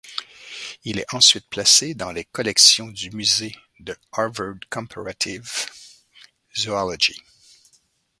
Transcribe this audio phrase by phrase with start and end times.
[0.83, 5.47] Il est ensuite placé dans les collections du Musée de Harvard Comparative
[6.57, 7.21] Zoology.